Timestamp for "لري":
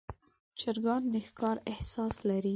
2.29-2.49